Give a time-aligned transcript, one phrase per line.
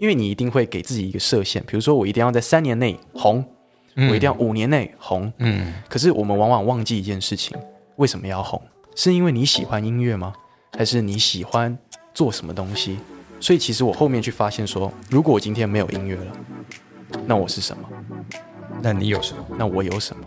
[0.00, 3.44] 因为你一定会给自己一个设限，比如说我一定要在三年内红，
[3.94, 5.30] 我一定要五年内红。
[5.36, 7.54] 嗯，可是我们往往忘记一件事情：
[7.96, 8.60] 为什么要红？
[8.96, 10.32] 是因为你喜欢音乐吗？
[10.72, 11.76] 还是你喜欢
[12.14, 12.98] 做什么东西？
[13.40, 16.32] 所以其实我后面去发现说，如果我今天没有音乐了，
[17.26, 17.86] 那我是什么？
[18.80, 19.44] 那你有什么？
[19.58, 20.24] 那我有什么？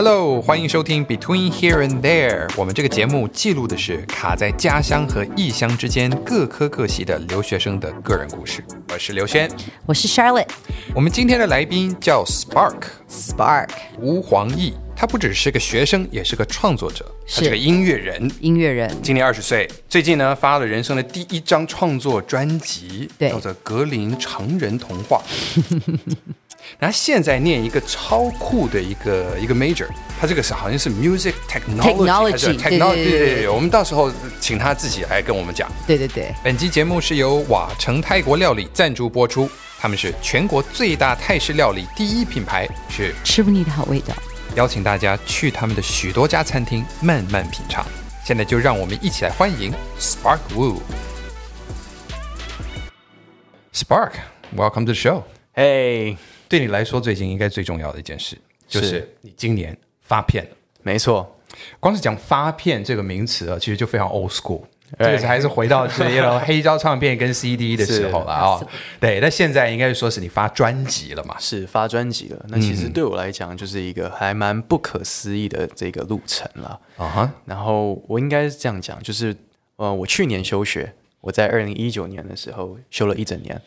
[0.00, 2.48] Hello，欢迎收听 Between Here and There。
[2.56, 8.62] 我们这个节目记录的是卡在家乡和异乡之间各科各系的留学生的个人故事。
[8.92, 9.50] 我是刘轩，
[9.86, 10.46] 我是 Charlotte
[10.94, 13.70] 我们今天的来宾叫 Spark Spark
[14.00, 18.30] 吴黄义，他不只是个学生，也是个创作者，他是是个音乐人。
[18.38, 23.30] 音乐人，今年二十岁，最近呢发了人生的第一张创作专辑，对。
[23.30, 25.20] 叫做《格林成人童话》。
[26.78, 29.86] 然后现在念一个超酷的一个一个 major，
[30.20, 35.70] 他这个是好像是 music technology，Technology，还是对对 technology，对对对我们到时候请他自己来跟我们讲。
[35.86, 44.14] 对对对，本期节目是由瓦城泰国料理赞助播出，他们是全国最大泰式料理第一品牌，是吃不腻的好味道。
[44.54, 47.86] 邀请大家去他们的许多家餐厅慢慢品尝。
[48.24, 50.76] 现在就让我们一起来欢迎 Spark Wu。
[53.72, 55.22] Spark，welcome to the show。
[55.54, 56.16] 嘿，
[56.48, 60.50] 对你来说，最近应该最重要的一件事，就是是你今年发片了。
[60.82, 61.38] 没错，
[61.78, 64.62] 光是讲发片这个名词啊，其实就非常 old school。
[64.98, 68.68] 这是还是回到是 you know, 黑胶唱片跟 CD 的时候了啊、哦。
[68.98, 71.36] 对，那现在应该说是你发专辑了嘛？
[71.38, 72.42] 是发专辑了。
[72.48, 76.80] 那其实对我来讲，就是一个还蛮不可思议的这个路程了。
[76.96, 79.36] 啊哈，然后我应该是这样讲，就是
[79.76, 80.90] 呃，我去年休学，
[81.20, 83.60] 我在二零一九年的时候休了一整年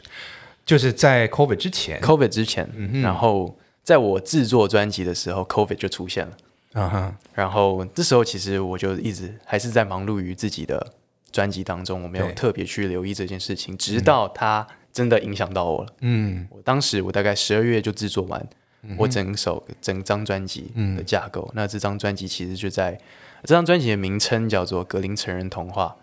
[0.71, 1.99] 就是在 COVID 之前。
[1.99, 2.65] ，COVID 之前，
[3.01, 6.37] 然后在我制作专辑的时候，COVID 就出现了。
[6.71, 10.93] 啊哈，然后这时候其实我就一直还是在忙碌于自己的
[11.29, 15.93] 专辑当中，我没有特别去留意这件事情，直到它真的影响到我了。
[15.99, 18.47] 嗯我当时我大概十二月就制作完
[18.97, 21.51] 我整首整张专辑的架构。
[21.53, 22.97] 那这张专辑其实就在
[23.43, 25.97] 这张专辑的名称叫做《格林成人童话》。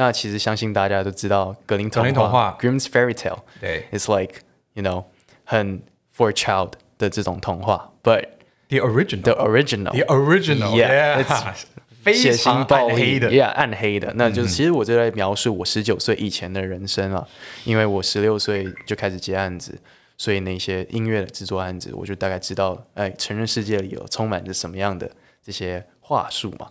[0.00, 4.36] 那其实相信大家都知道格林童话 （Grimm's Fairy Tale） 对，It's like
[4.72, 5.04] you know
[5.44, 5.82] 很
[6.16, 9.22] for a child 的这种童话 original。
[9.22, 11.54] the original The original, Yeah, yeah.
[12.02, 13.30] 非血常腥暴力的。
[13.30, 14.10] ，Yeah，暗黑的。
[14.16, 17.28] 那就是其实我就在描述我十九岁以前的人生啊，
[17.64, 19.78] 因为我十六岁就开始接案子，
[20.16, 25.10] 所以那些音乐的制作案子，我就大概知道，哎，成人世界里有充满着什么样的
[25.44, 26.70] 这些话术嘛。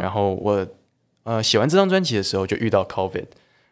[0.00, 0.66] 然后我
[1.24, 3.26] 呃写完这张专辑的时候，就遇到 COVID，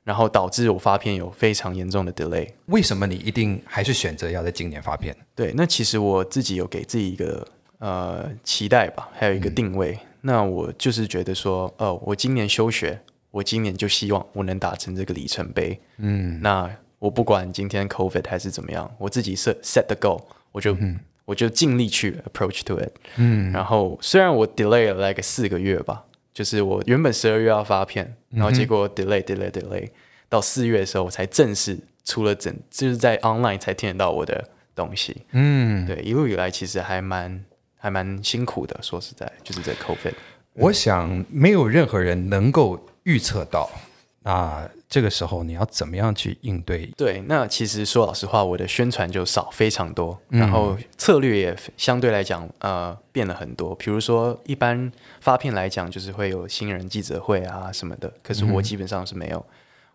[0.05, 2.49] 然后导致我发片有非常严重的 delay。
[2.67, 5.17] 为什么你一定还是选择要在今年发片？
[5.35, 7.47] 对，那其实我自己有给自己一个
[7.79, 9.99] 呃期待吧，还有一个定位。
[10.21, 13.01] 那我就是觉得说，哦，我今年休学，
[13.31, 15.79] 我今年就希望我能达成这个里程碑。
[15.99, 20.21] 嗯，那我不管今天 COVID 还是怎么样，我自己设 set the goal，
[20.51, 20.77] 我就、
[21.25, 22.91] 我就尽力去 approach to it。
[23.17, 26.05] 嗯，然后虽然我 delay 了 like 四个月吧，
[26.39, 29.89] 就是我原本十二月要发片，然后结果 delay delay delay
[30.29, 35.25] 到四月的时候，我才正式出了整，就是在 online 才听得到我的东西。
[35.33, 37.45] 嗯，对，一路以来其实还蛮
[37.77, 40.13] 还蛮辛苦的，说实在，就是在 COVID。
[40.53, 43.69] 我想没有任何人能够预测到，
[44.23, 46.87] 那这个时候你要怎么样去应对？
[46.97, 53.75] 对，那其实说老实话，我的宣传就少非常多，然后策略也相对来讲呃变了很多。
[53.75, 54.91] 比如说，一般
[55.21, 59.45] 发片来讲，就是会有新人记者会啊什么的，可是我基本上是没有。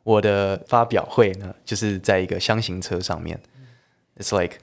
[0.03, 3.39] 我的发表会呢，就是在一个箱型车上面
[4.19, 4.57] ，It's like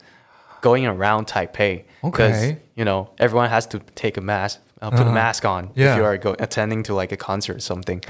[0.63, 2.57] going around Taipei because Okay.
[2.75, 5.95] you know everyone has to take a mask, uh, put a mask on Yeah.
[5.95, 8.01] if you are go attending to like a concert or something.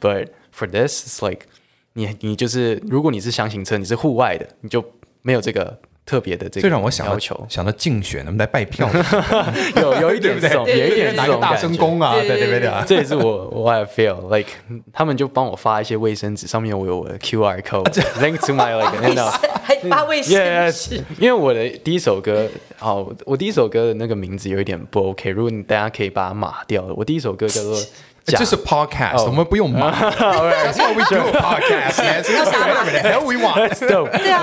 [0.00, 1.46] But for this, it's like
[1.94, 4.84] 你你就是如果你是箱型车，你是户外的，你就
[5.22, 8.90] 没有这个特别的这个这让我想到要求，想到竞选，我们来拜票，
[9.80, 11.76] 有有一点这种， 有一点拿个大这种感觉。
[11.76, 12.60] 声公啊，在那边。
[12.60, 12.70] 的。
[12.86, 14.50] 这也是我我 I feel like
[14.92, 19.30] 他们就帮我发一些卫生纸，上面我有我的 QR code link to my like
[19.62, 27.80] 还发卫生纸，因为我的第一首歌，好，我第一首歌的那个名字有一点不 OK，如果你大家可以把它码掉了，我第一首歌叫做
[28.24, 29.90] 假这是 podcast，、哦我们不用骂。
[30.10, 31.96] That's what we do a podcast.
[31.96, 33.68] That's whatever the hell we want.
[33.68, 34.42] That's dope，对啊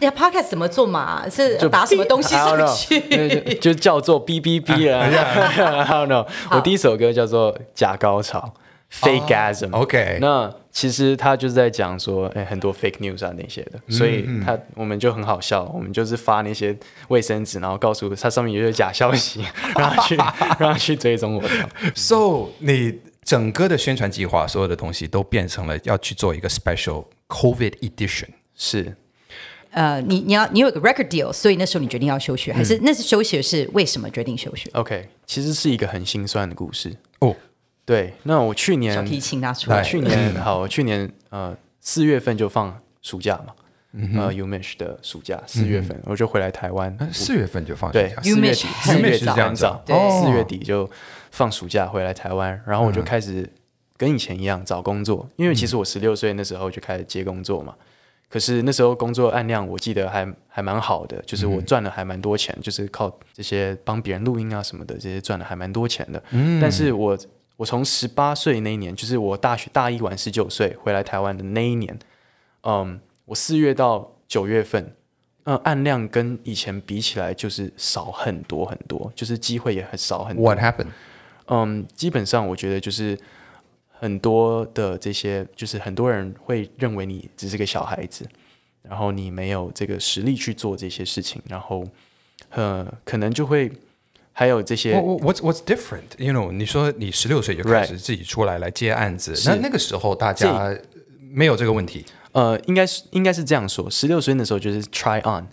[0.00, 1.22] 那 podcast 怎么做嘛？
[1.30, 3.00] 是打什么东西上去？
[3.58, 6.26] 就叫做 B B B 啊，I don't know。
[6.50, 8.52] 我第一首歌叫做假高潮
[8.92, 9.72] （Fakegasm）。
[9.72, 16.76] OK 那其实他就是在讲说，哎，很多 fake news 啊那些的，所以他我们就很好笑，我们就是发那些
[17.08, 19.44] 卫生纸，然后告诉他上面有些假消息，
[19.76, 21.48] 让他去让他去追踪我的。
[21.94, 28.28] So 你整个的宣传计划，所有的东西都变成了要去做一个 special COVID edition。
[28.54, 28.96] 是
[29.70, 36.96] 呃，你你要你有一个 record deal，所以那时候你决定要休学，还嗯是那是休学是为什么决定休学？OK，其实是一个很心酸的故事。
[37.18, 37.34] 哦，
[37.86, 39.78] 对，那我去小年提琴拿出来。
[39.78, 43.54] 来，去年好，我去年呃四月份就放暑假嘛，
[43.92, 50.90] 嗯呃 Umish 的暑假四月份我就回来台湾，呃四月份就放暑对假，，四月底，很四月底早很早，对四月底就
[51.30, 53.48] 放暑假回来台湾，然后我就开始
[53.96, 57.72] 跟以前一样找工作，因为其实我十六岁那时候就开始接工作嘛。
[58.28, 66.20] 可是那时候工作案量我记得还还蛮好的，就是我赚了还蛮多钱，就是靠这些帮别人录音啊什么的，这些赚了还蛮多钱的。
[66.60, 67.16] 但是我
[67.56, 71.98] 我从十八岁那一年，就是我大学大一完十九岁回来台湾的那一年，
[72.62, 74.94] 嗯，我四月到九月份，
[75.44, 80.44] 嗯，案量跟以前比起来就是少很多很多，就是机会也很少很多。
[80.44, 80.88] What happened？
[81.46, 83.18] 嗯，基本上我觉得就是
[83.88, 88.28] 很多的这些，就是很多人会认为你只是个小孩子，
[88.82, 91.86] 然后你没有这个实力去做这些事情，然后
[92.50, 93.72] 呃，可能就会
[94.38, 96.12] 还有这些我我 What's What's different?
[96.18, 100.76] You know，你说你十六岁就开始自己出来来接案子，是那那个时候大家
[101.18, 102.04] 没有这个问题。
[102.32, 105.46] 呃，应该是应该是这样说，十六岁那时候就是 try on，、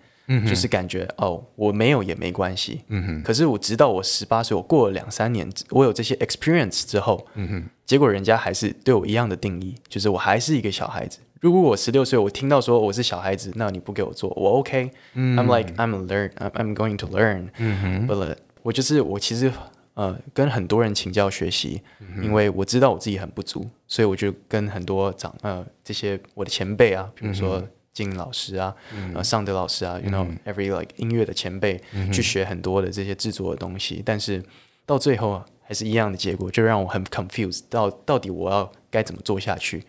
[0.46, 3.24] 就是感觉哦，我没有也没关系，嗯哼。
[3.24, 11.20] 可是我直到我十八岁，我过了两三年，我有这些 experience 之后，嗯哼，结果人家还是对我一样的定义，就是我还是一个小孩子。
[11.40, 14.92] 如果我十六岁，我听到说我是小孩子，那你不给我做，我 OK。
[15.16, 17.48] I'm like I'm learn I'm I'm going to learn。
[17.60, 19.52] 嗯哼，But 我就是我其实
[19.94, 21.82] 呃跟很多人请教学习，
[22.24, 27.62] 因为我知道我自己很不足，所以我就跟很多长呃这些我的前辈啊，比如说
[27.94, 28.74] 金老师啊，
[29.14, 31.80] 呃尚德老师啊，you know every like 音乐的前辈
[32.12, 34.44] 去学很多的这些制作的东西，但是
[34.86, 39.84] 到最后啊还是一样的结果，就让我很 confused，到到底我要该怎么做下去，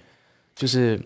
[0.55, 1.00] 就是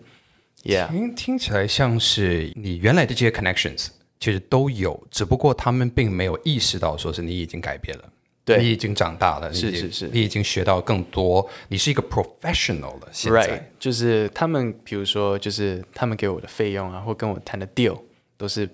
[0.63, 0.89] ，yeah。
[0.89, 3.87] 听听起来像是你原来的这些 connections
[4.19, 8.03] 其实都有，只不过他们并没有意识到说是你已经改变了。
[8.45, 13.07] 对你已经长大了，是是是你已经学到更多，你是一个 professional 了。
[13.11, 17.99] 现在 Right，就是他们，比如说，就是他们给我的费用啊，或跟我谈的 deal，
[18.37, 18.67] 都是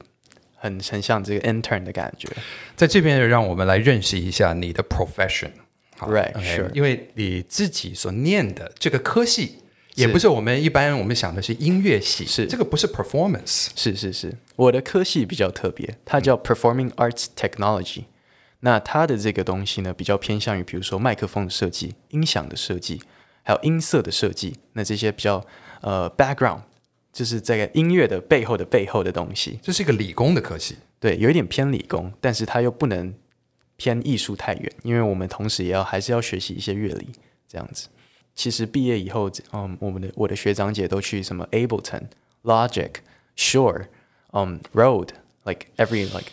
[0.56, 2.30] 很很像这个 intern 的感觉。
[2.78, 5.52] 在这边，让我们来认识一下你的 profession。
[5.98, 9.58] 好 Right，OK，sure 因为你自己所念的这个科系，
[9.96, 13.68] 也不是我们一般我们想的是音乐系，是这个不是 performance。
[13.76, 18.06] 是是是，我的科系比较特别，它叫 Performing Arts Technology。
[18.62, 23.02] 那它的这个东西呢，比较偏向于比如说麦克风的设计、音响的设计，
[23.44, 24.58] 还有音色的设计。
[24.74, 25.46] 那这些比较
[25.82, 26.62] 呃 background，
[27.14, 29.60] 就是这个音乐的背后的背后的东西。
[29.62, 33.14] 这是一个理工的科系，对，有一点偏理工，但是它又不能
[33.76, 37.10] 偏艺术太远，因为我们同时也要还是要学习一些乐理
[37.48, 37.90] 这样子。
[38.34, 42.04] 其实毕业以后，嗯，我们的我的学长姐都去什么 Ableton、
[42.44, 42.92] Logic、
[44.36, 46.28] 嗯 Rode，like every like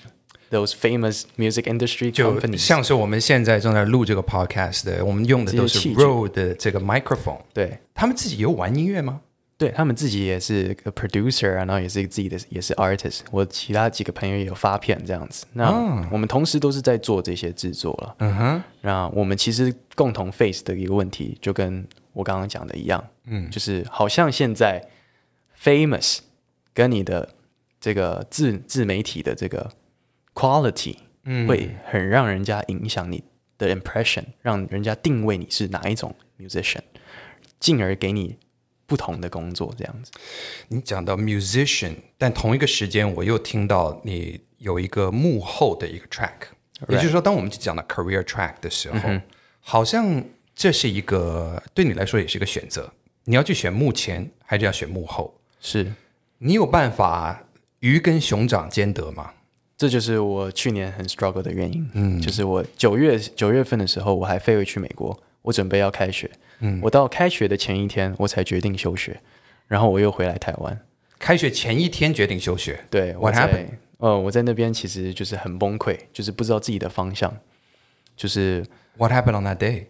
[0.51, 2.59] those famous music industry 就 companies。
[2.59, 7.41] 像是我们现在正在录这个 podcast 的，我们用的都是这些器具 Rode 的这个 microphone。
[7.55, 9.21] 对他们自己有玩音乐吗？
[9.59, 13.21] 对，他们自己也是个 producer 啊，然后也是自己的也是 artist。
[13.31, 15.47] 我其他几个朋友也有发片这样子。
[15.53, 15.71] 那
[16.11, 18.17] 我们同时都是在做这些制作了。
[18.19, 24.85] 嗯哼，那我们其实共同 face 的一个问题，就跟我刚刚讲的一样，嗯，就是好像现在
[25.63, 26.19] famous
[26.75, 27.29] 跟你的
[27.83, 29.69] 这个自自媒体的这个
[30.33, 33.25] quality，嗯，会很让人家影响你
[33.59, 36.83] 的 impression，让人家定位你是哪一种 musician，
[37.59, 38.39] 进而给你
[38.87, 40.13] 不同的工作这样子。
[40.69, 46.53] 你讲到 musician，但同一个时间我又听到你有一个幕后的一个 track，
[46.89, 49.11] 也就是说，当我们讲到 career track 的时候，
[49.59, 50.23] 好像
[50.55, 52.93] 这是一个对你来说也是一个选择，
[53.25, 55.41] 你要去选幕前还是要选幕后？
[55.61, 55.93] 是，
[56.39, 57.45] 你有办法
[57.83, 59.33] 鱼跟熊掌兼得嘛？
[59.77, 61.91] 这就是我去年很 struggle 的原因。
[61.95, 66.31] 嗯，就是我九月九月份的时候，我还飞回去美国，我准备要开学。
[66.61, 69.21] 嗯，我到开学的前一天，我才决定休学，
[69.67, 70.81] 然后我又回来台湾。
[71.19, 73.69] 开学前一天决定休学，对，我 What 在 happened？
[73.99, 77.37] 呃，我在那边其实就是很崩溃，就是不知道自己的方向，
[78.17, 78.65] 就是
[78.97, 79.87] What happened on that day?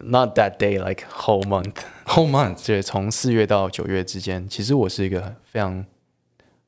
[0.00, 1.74] not that day like whole month。
[2.06, 2.66] Whole month.
[2.66, 5.84] 对，从四月到九月之间，其实我是一个非常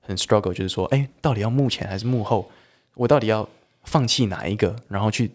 [0.07, 2.51] 很 struggle，就是说，哎，到底要幕前还是幕后？
[2.95, 3.49] 我到底要
[3.83, 5.33] 放弃哪一个，然后去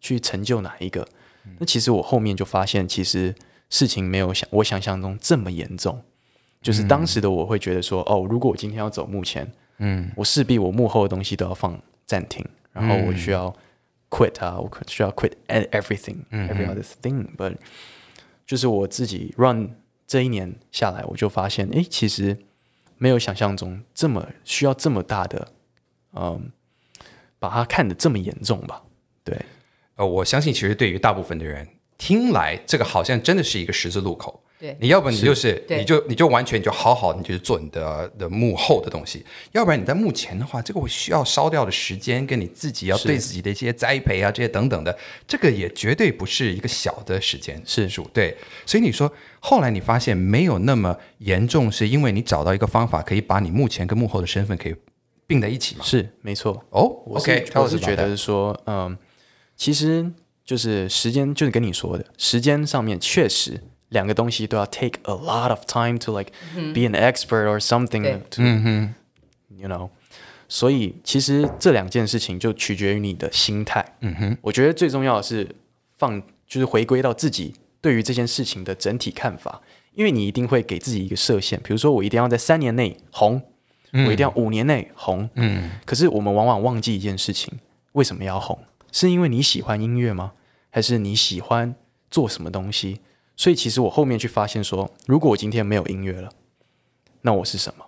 [0.00, 1.06] 去成就哪一个？
[1.58, 3.34] 那其实我后面就发现，其实
[3.70, 6.02] 事情没有想我想象中这么严重。
[6.62, 9.48] 就是当时的我会觉得说，哦，如果我今天要走幕前，
[9.78, 13.54] 嗯，我势必我幕后的东西都要放暂停，然后我需要
[14.10, 17.54] quit 啊，我需要 quit e- everything，every other thing，but
[18.44, 19.70] 就是我自己 run
[20.06, 22.36] 这一年下来，我就发现，哎，其实
[22.98, 25.48] 没有想象中这么需要这么大的，
[26.14, 26.50] 嗯，
[27.38, 28.82] 把它看得这么严重吧？
[29.22, 29.44] 对，
[29.96, 34.42] 呃，我相信其实对于大部分的人听来，这个好像真的是一个十字路口。
[34.58, 44.96] 对你要不你就是对你就你就完全就好好你就是做你的的幕后的东西，要不然你在幕前的话，这个我需要烧掉的时间跟你自己要对自己的一些栽培啊这些等等的，
[45.28, 48.08] 这个也绝对不是一个小的时间是数。
[48.14, 54.74] 对，所以你说后来你发现没有那么严重，是因为你找到一个方法可以把你目前跟幕后的身份可以
[55.26, 55.84] 并在一起吗？
[55.84, 56.64] 是没错。
[56.70, 58.96] 哦，OK，我是觉得是说，嗯，
[59.54, 60.10] 其实
[60.44, 63.60] 就是时间，就是跟你说的，时间上面确实
[63.90, 66.32] 两个东西都要 take a lot of time to like
[66.74, 69.90] be an expert or something 对 to，you know，
[70.48, 73.96] 所以其实这两件事情就取决于你的心态。
[74.00, 75.54] 嗯哼，我觉得最重要的是
[75.96, 79.60] 放，就是回归到自己对于这件事情的整体看法，
[79.94, 83.40] 因为你一定会给自己一个设限，比如说我一定要在三年内红，
[83.92, 85.30] 我一定要五年内红。
[85.34, 87.58] 嗯，可是我们往往忘记一件事情，
[87.92, 88.58] 为什么要红？
[88.90, 90.32] 是因为你喜欢音乐吗？
[90.70, 91.74] 还是你喜欢
[92.10, 93.00] 做什么东西？
[93.36, 96.30] 所以其实我后面去发现说，如果我今天没有音乐了，
[97.20, 97.84] 那我是什么？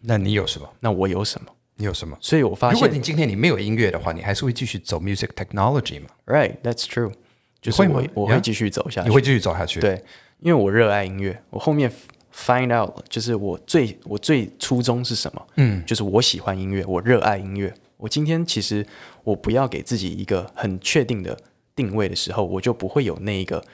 [0.00, 0.68] 那你有什么？
[0.80, 1.48] 那我有什么？
[1.76, 2.16] 你有什么？
[2.20, 7.12] 所以我发现如果你今天你没有音乐的话，你还是会继续走 music technology 吗？，right，that's true，
[7.60, 9.08] 就是会我我会继续走下去。
[9.08, 10.02] 你会继续走下去？，对，
[10.40, 11.92] 因为我热爱音乐，我后面
[12.34, 15.46] find out，就是我最我最初衷是什么？
[15.56, 17.74] 嗯，就是我喜欢音乐，我热爱音乐。
[17.96, 18.86] 我今天其实
[19.24, 21.36] 我不要给自己一个很确定的
[21.74, 23.64] 定位的时候，我就不会有那一个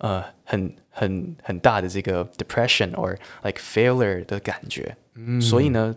[0.00, 4.96] 呃很很很大的这个 depression or like failure 的感觉。
[5.14, 5.96] 嗯，所以呢，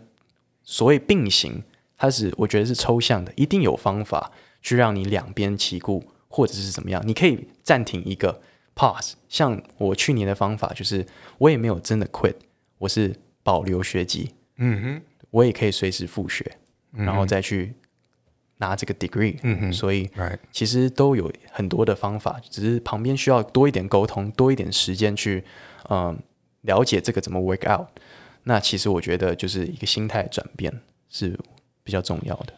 [0.62, 1.62] 所谓并行，
[1.98, 4.32] 它是我觉得是抽象的，一定有方法
[4.62, 7.02] 去让你两边齐顾，或者是怎么样。
[7.06, 8.40] 你可以暂停一个
[8.74, 11.06] pause，像我去年的方法就是，
[11.38, 12.34] 我也没有真的 quit，
[12.78, 16.58] 我是保留学籍，嗯哼，我也可以随时复学，
[16.92, 17.74] 然后再去
[18.58, 20.08] 拿这个 degree，嗯哼，所以
[20.52, 25.42] 其实都有很多的方法，只是旁边需要多一点沟通，多一点时间去
[25.90, 26.16] 嗯
[26.62, 27.88] 了解这个怎么 work out。
[28.44, 30.72] 那其实我觉得就是一个心态转变
[31.08, 31.38] 是
[31.82, 32.52] 比较重要的。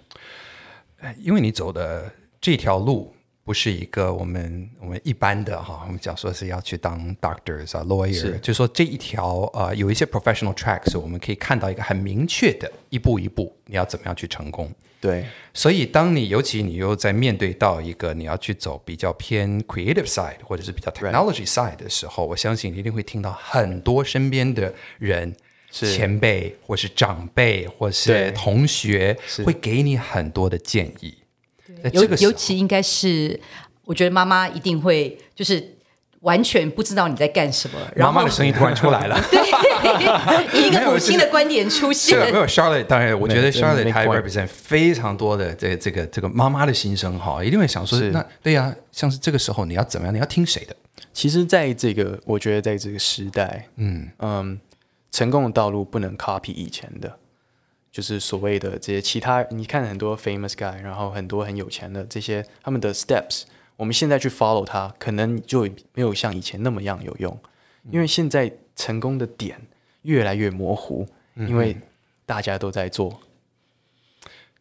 [1.19, 14.73] 因为你走的这条路不是一个我们我们一般的哈，我们讲说是要去当 doctors 啊 lawyer，是就说这一条呃有一些 professional tracks，我们可以看到一个很明确的一步一步你要怎么样去成功。
[15.07, 25.35] 对，所以，当你尤其你又在面对到一个你要去走比较偏 creative side 或者是比较 technology side 的时候，我相信你一定会听到很多身边的人、
[25.71, 25.95] 是。
[25.95, 31.15] 前辈或是长辈或是同学会给你很多的建议。
[31.93, 33.39] 尤尤其应该是，
[33.85, 35.76] 我觉得妈妈一定会就是
[36.21, 39.21] 完全不知道你在干什么，然后妈妈的声音突然出来了。
[39.31, 39.41] 对
[40.67, 42.39] 一个母亲的观点出现这个没。
[42.39, 50.15] 有 Charlotte，当然，我觉得 Charlotte 没还 point represent 非常多的这个这个这个妈妈的心声哈，一定会想说，是那对呀、像是这个时候你要怎么样？
[50.15, 50.75] 你要听谁的？
[51.13, 54.59] 其实在这个我觉得在这个时代，嗯嗯，
[55.11, 57.19] 成功的道路不能 copy 以前的，
[57.93, 63.45] 就是所谓的这些其他，你看很多 famous guy，然后很多很有钱的这些他们的 steps，
[63.77, 67.39] 我们现在去 follow 它，可能就没有像以前那么样有用，
[67.91, 69.61] 因为现在成功的点
[70.03, 71.77] 越来越模糊，因为
[72.25, 73.21] 大家都在做，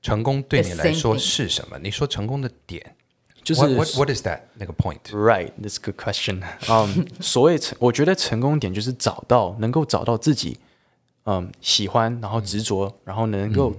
[0.01, 1.79] 成功对你来说是什么？
[1.79, 2.95] 你说成功的点
[3.43, 6.41] 就是 what, what, what is that 那个 point？Right, that's a good question.
[6.67, 10.57] 嗯、所谓成，我觉得成功点就是找到能够找到自己，
[11.25, 13.75] 嗯，喜欢，然后执着，然后能够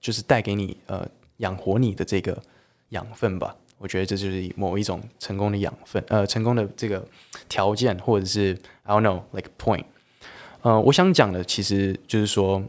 [0.00, 1.08] 就是带给你呃
[1.38, 2.40] 养活你的这个
[2.90, 3.56] 养分吧。
[3.78, 7.06] 我觉得这就是某一种成功的养分，呃，成功的这个
[7.48, 9.84] 条件，或者是 I don't know like point。
[10.62, 12.64] 呃，我想讲的其实就是说，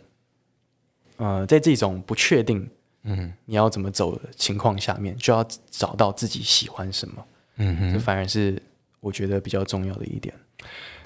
[1.17, 2.69] 呃，在这种不确定，
[3.03, 7.25] 嗯，你要怎么走的情况下面，就要找到自己喜欢什么。
[7.57, 8.61] 嗯哼，这反而是
[8.99, 10.33] 我觉得比较重要的一点。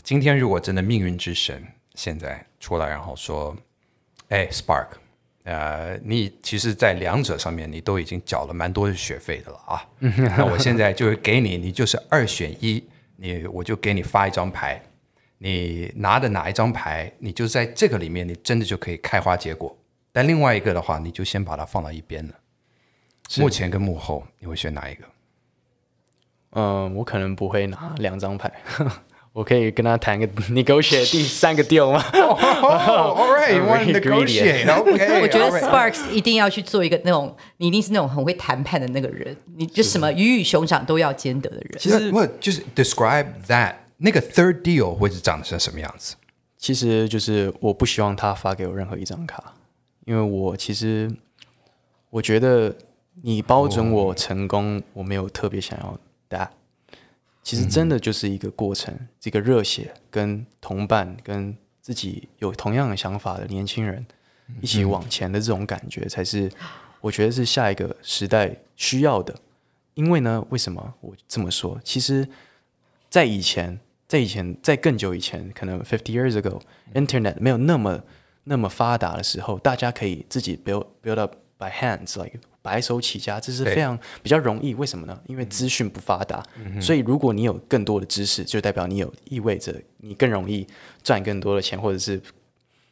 [0.04, 3.56] 今天如果真的命运之神现在出来，然后说，
[4.28, 4.88] 哎，Spark，
[5.44, 9.86] 呃，你其实，在两者上面你都已经缴了蛮多的学费的了啊。
[10.38, 12.82] 那我现在就是给你，你就是二选一，
[13.18, 14.82] 你我就给你发一张牌，
[15.38, 19.78] 你拿的哪一张牌，你就在这个里面，你真的就可以开花结果。
[20.12, 22.34] 但另外一个的话，你就先把它放到一边了。
[23.38, 25.06] 目前跟幕后，你会选哪一个？
[26.52, 28.52] 嗯，我可能不会拿两张牌，
[29.34, 32.04] 我可以跟他谈个 negotiate 第三个 deal 吗？
[32.64, 34.40] Oh, all right, you want to Very greedy.
[34.40, 34.66] negotiate?
[34.68, 35.22] Okay.
[35.22, 41.72] 我觉得 Sparks 一定要去做一个那种，你一定是那种很会谈判的那个人，你就什么鱼与熊掌都要兼得的人。
[41.80, 46.16] 其实我就是 describe that 那个 third deal 会是长得成什么样子？
[46.58, 49.54] 其实就是我不希望他发给我任何一张卡，
[50.06, 51.12] 因为我其实
[52.12, 52.74] 我觉得
[53.24, 55.98] 你包准我成功，我没有特别想要
[56.30, 56.50] that。
[57.44, 64.06] 其实真的就是一个过程，这个热血跟同伴跟自己有同样的想法的年轻人
[64.62, 66.50] 一起往前的这种感觉，才是
[67.02, 69.36] 我觉得是下一个时代需要的。
[69.96, 71.80] 因为呢，为什么我这么说？
[71.84, 72.28] 其实，
[73.10, 78.02] 在以前，在以前，在更久以前，可能 fifty years ago，internet 没有那么
[78.46, 84.74] 那么发达的时候，大家可以自己 build build up by hands，like 白手起家，这是非常比较容易。
[84.74, 85.22] 为什么呢？
[85.28, 86.42] 因为资讯不发达，
[86.82, 90.66] 所以如果你有更多的知识，就代表你有意味着你更容易
[91.04, 92.20] 赚更多的钱，或者是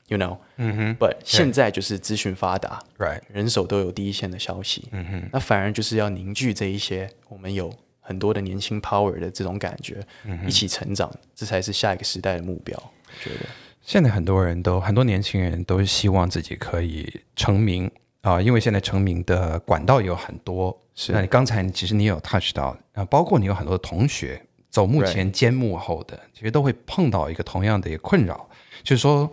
[0.09, 0.95] you know，嗯哼。
[0.99, 10.05] But 现在就是资讯发达，Right，人手都有第一线的消息，嗯哼，那反而就是要凝聚这一些我们有很多的年轻 power 的这种感觉，
[10.45, 12.77] 一起成长，这才是下一个时代的目标。
[13.07, 13.45] 我觉得
[13.81, 17.89] 现在很多人都很多年轻人都希望自己可以成名
[18.21, 20.77] 啊、因为现在成名的管道有很多。
[20.93, 28.47] 是那你刚才其实你有 touch 到啊、包括你有很多的同学走幕前兼幕后的，其实都会碰到一个同样的一个困扰，
[28.83, 29.31] 就是说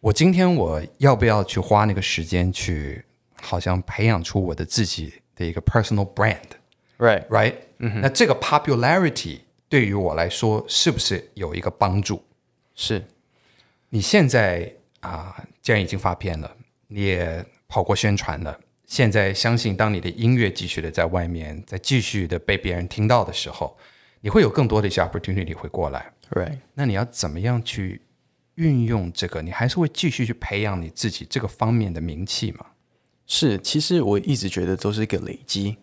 [0.00, 3.04] 我今天我要不要去花那个时间去，
[3.42, 6.36] 好像培养出我的自己的一个 personal brand。
[6.98, 12.22] ，right，right？、那这个 popularity 对于我来说是不是有一个帮助？
[12.74, 13.04] 是
[13.88, 16.56] 你现在啊、既然已经发片了，
[16.88, 23.76] 你也跑过宣传了，现在相信当你的音乐继续的在外面，再继续的被别人听到的时候，
[24.22, 26.10] 你会有更多的一些 opportunity 会过来。
[26.30, 28.00] right，那你要怎么样去
[28.54, 29.42] 运用这个？
[29.42, 32.64] 你还是会继续去培养你自己这个方面的名气吗？
[33.26, 33.58] 是。
[33.58, 35.76] 其实我一直觉得都是一个累积。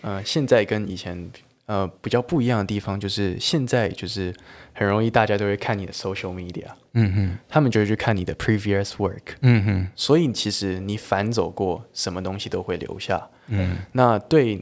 [0.00, 1.30] 呃，现在跟以前
[1.66, 4.34] 呃比较不一样的地方，就是现在就是
[4.72, 13.28] 很容易大家都会看你的 social media，嗯哼，他们就会去看你的 previous work，嗯哼，所以其实你反走过什么东西都会留下。
[13.48, 14.60] 嗯，那对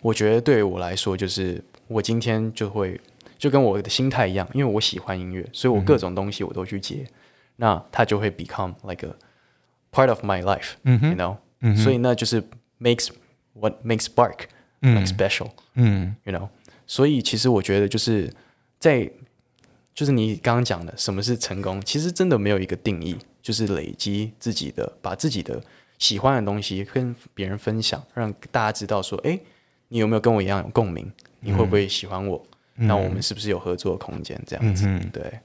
[0.00, 3.00] 我觉得对我来说，就是我今天就会
[3.38, 7.06] 就跟我的心态一样，因为我喜欢音乐，所以我各种东西我都去接，
[7.56, 9.12] 那它就会 become like a
[9.90, 12.42] part of my life，嗯 you know，、所以那就是
[12.80, 13.08] makes
[13.54, 14.44] what makes spark
[14.80, 16.48] like special，嗯 you know，
[16.86, 18.32] 所以其实我觉得就是
[18.78, 19.10] 在
[19.94, 25.60] 就是你刚刚讲的什么是成功，其实真的没有一个定义，就是累积自己的，把自己的
[25.98, 29.38] 喜欢的东西跟别人分享，让大家知道说，哎，
[29.88, 31.10] 你有没有跟我一样有共鸣？
[31.40, 32.44] 你会不会喜欢我？
[32.74, 34.40] 那我们是不是有合作的空间？
[34.46, 35.40] 这样子，对，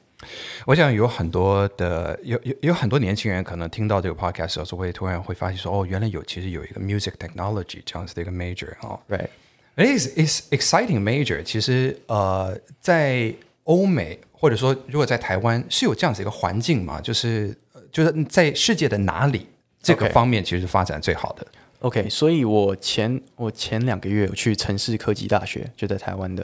[0.65, 11.41] 我想有很多的有有有很多年轻人可能听到这个 podcast 的时候，会突然会发现说，哦，原来有其实有一个 music technology 这样子的一个 major 哦 right，，it is is exciting major。
[11.43, 13.33] 其实呃，在
[13.63, 19.47] 欧美或者说如果在台湾是有这样子一个环境嘛，就是呃就是在世界的哪里
[19.81, 21.47] 这个方面其实是发展最好的。
[21.79, 26.41] OK，所以我前我前两个月有去城市科技大学，就在台湾的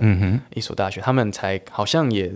[0.54, 2.30] 一所大学，他们才好像也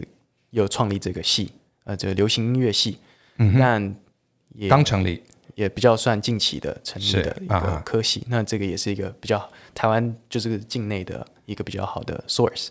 [0.53, 1.51] 有创立这个系，
[1.83, 2.99] 呃，这个流行音乐系，
[3.37, 3.95] 嗯但
[4.53, 5.21] 也刚成立，
[5.55, 8.23] 也比较算近期的成立的一个科系。
[8.27, 12.67] 那这个也是一个比较台湾就是境内的一个比较好的 source。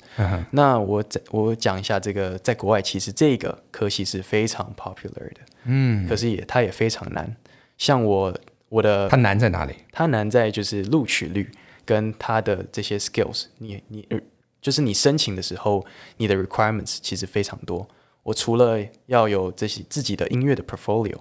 [0.53, 7.37] 那我在我讲一下这个，在国外其实这个科系是非常 popular 的，嗯，可是也它也非常难。
[7.79, 8.33] 像我
[8.69, 9.75] 我的它难在哪里？
[9.91, 11.51] 它难在就是录取率
[11.85, 14.21] 跟它的这些 skills，你你呃
[14.63, 15.85] 就是你申请的时候，
[16.17, 17.87] 你的 requirements 其实非常多。
[18.23, 21.19] 我除了要有这些自己的音乐的 portfolio，、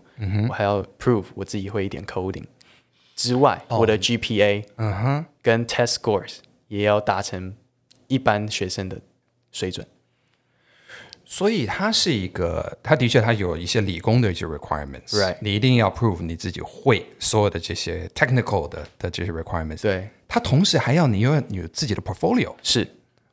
[0.48, 2.46] 我还要 prove 我自己会一点 coding
[3.16, 6.36] 之外，我的 GPA 嗯哼，跟 test scores
[6.68, 7.56] 也要达成
[8.08, 9.02] 一般学生的
[9.52, 9.88] 水准。
[11.26, 22.88] 所以它是一个，它的确它有一些理工的一些 requirements，Right 你一定要 prove 你自己会所有的这些 technical 的的这些 requirements，对，它同时还要你有有自己的 portfolio，是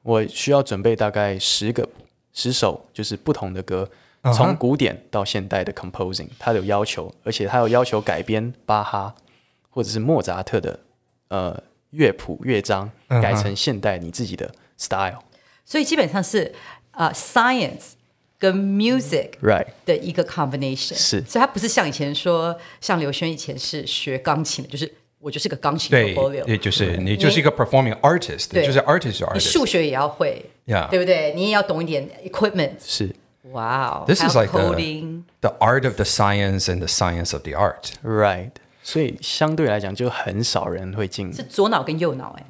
[0.09, 1.87] 我需要准备大概十个
[2.33, 3.87] 十首，就是不同的歌，
[4.35, 9.14] 从古典到现代的 composing，它有要求，而且它有要求改编巴哈
[9.68, 10.81] 或者是莫扎特的
[11.29, 15.18] 呃乐谱乐章，改成现代你自己的 style。
[15.66, 16.55] 所以基本上是
[16.92, 17.92] 呃 science
[18.38, 21.23] 跟 music Right，的一个 combination，是。
[21.25, 31.33] 所以它不是像以前说，像刘轩以前是学钢琴的，就是我就是个钢琴对 portfolio，，也就是你就是一个 performing artist，对就是 artist artist，数学也要会 Yeah 对不对？
[31.35, 33.14] 你也要懂一点 equipment，是
[33.52, 37.92] 哇哦 This is like the- coding，the art of the science and the science of the art。
[38.04, 38.50] right，
[38.83, 42.44] 所以相对来讲就很少人会进是左脑跟右脑哎，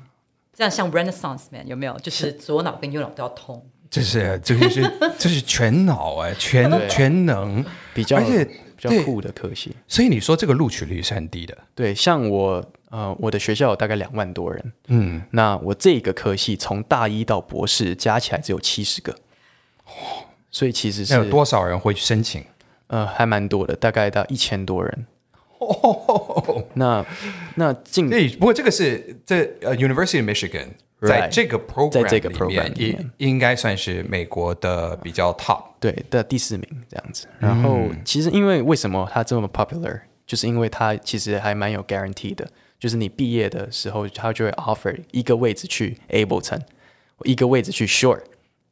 [0.55, 1.99] 这样像 Renaissance man 有没有？
[2.01, 9.75] 就是左脑跟右脑都要通，这是这就是这是全脑 哎，全全能，比较而且比较酷的科系。
[9.87, 19.15] 所以你说这个录取率是很低的，对，像我呃，我的学校有大概两万多人，嗯，那我这个科系从大一到博士加起来只有七十个，
[20.51, 22.45] 所以其实是有多少人会去申请？
[22.89, 25.07] 呃还蛮多的，大概到一千多人。
[26.75, 27.05] 那
[27.57, 30.69] 那进对，不过这个是这呃，University of Michigan
[31.03, 35.63] 在这个 program 在这个 program 里面应应该算是美国的比较 top。
[35.81, 37.27] 对的第四名这样子。
[37.39, 42.47] 然后、其实因为为什么它这么 popular，就是因为它其实还蛮有 guarantee 的，
[42.79, 46.63] 就是你毕业的时候，它就会 offer 一个位置去 Ableton，
[47.25, 48.23] 一个位置去 Short，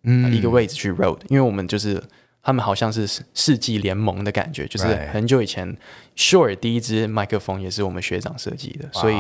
[0.03, 2.03] 嗯，一个位置去 Road，因为我们就是。
[2.43, 5.77] 他们好像是世世纪联盟的感觉，就是很久以前
[6.17, 9.17] ，Short 第一支麦克风也是我们学长设计的，所以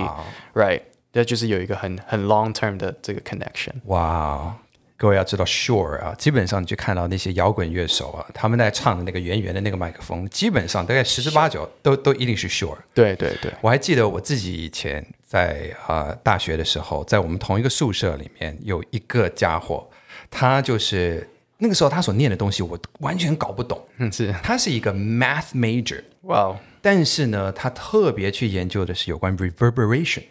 [0.54, 0.82] Right，
[1.16, 3.72] 这就是有一个很很 long term 的这个 connection。
[3.86, 4.54] 哇，
[4.98, 12.76] 各位要知道，Sure 啊，基本上你去看到那些摇滚乐手啊，他们在唱的那个圆圆的那个麦克风，基本上大概十之八九都都一定是 Sure。
[12.92, 19.88] 对对对，我还记得我自己以前在呃大学的时候，在我们同一个宿舍里面有一个家伙，
[20.30, 21.26] 他就是
[21.56, 26.58] 那个时候他所念的东西我完全搞不懂，嗯是，他是一个 math major，哇哦。
[26.82, 30.22] 但是呢，他特别去研究的是有关 reverberation。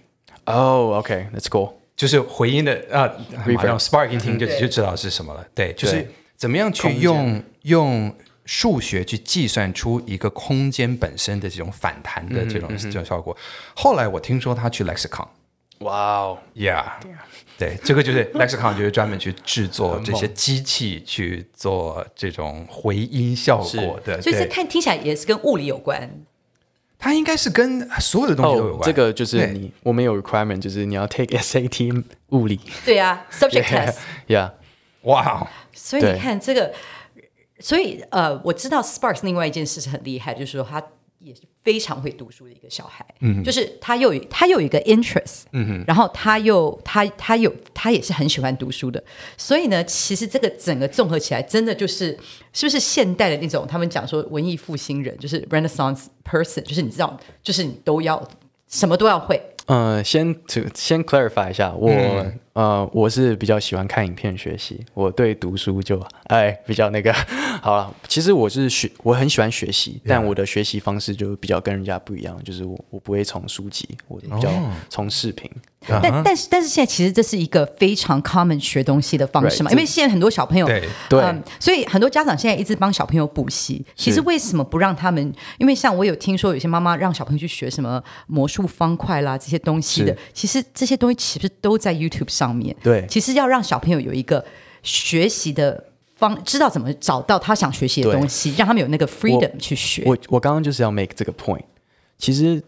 [0.45, 1.73] 哦、o k that's cool。
[1.95, 3.09] 就是回音的啊，
[3.55, 5.45] 马上 Spark 一听就就知道是什么了。
[5.55, 6.05] 对，就是
[6.35, 13.35] 怎么样去用用数学去计算出一个空间本身的这种反弹的这种这种效果。
[13.73, 15.25] 后来我听说他去 Lexicon。
[15.79, 16.83] 哇哦，Yeah，
[17.57, 24.21] 对，这个就是 Lexicon，就是专门去制作这些机器去做这种回音效果的。
[24.21, 26.09] 所以这，看听起来也是跟物理有关。
[26.97, 28.85] 它应该是跟所有的东西都有哦，关。
[28.85, 32.59] 这个就是你，我们有 requirement，就是你要 take SAT 物理。
[32.85, 33.97] 对啊，subject test。
[34.27, 34.51] ，Yeah，
[35.01, 36.73] 哇哦，所以你看这个，
[37.59, 40.89] 所以呃，我知道 Sparks 另外一件事是很厉害，就是说他也是
[41.65, 49.03] 非常会读书的一个小孩，嗯，就是他又他又有一个 interest，嗯然后他又他他有他也是很喜欢读书的，
[49.35, 52.17] 所以呢，其实这个整个综合起来，真的就是
[52.53, 58.21] 是不是现代的那种他们讲说文艺复兴人，就是 Renaissance person，就是你知道，就是你都要
[58.67, 61.89] 什么都要会，呃，先 to 先 clarify 一下，我、
[62.55, 67.13] 呃我是比较喜欢看影片学习，我对读书就哎比较那个
[67.61, 67.93] 好了。
[68.07, 74.49] 其实我是学，我很喜欢学习，但我的学习方式就比较跟人家不一样，就是我我不会从书籍，我比较
[74.89, 75.51] 从视频。
[75.87, 83.85] 啊但但是但是现在其实这是一个非常 common 学东西的方式嘛 Right，因为现在很多小朋友对对嗯，所以很多家长现在一直帮小朋友补习。
[83.95, 85.31] 其实为什么不让他们？
[85.59, 92.75] 因为像我有听说有些妈妈让小朋友去学什么魔术方块啦这些东西的，其实这些东西其实都在 YouTube 上面。
[92.83, 94.43] 对其实要让小朋友有一个
[94.83, 95.83] 学习的
[96.17, 100.03] 方，知道怎么找到他想学习的东西，让他们有那个 freedom 去学。
[100.05, 101.63] 我我刚刚就是要 make 这个 point。
[102.17, 102.61] 其实